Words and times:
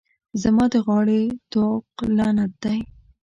زما 0.41 0.65
د 0.73 0.75
غاړې 0.85 1.23
طوق 1.51 1.85
لعنت 2.17 2.51
دی. 2.63 2.79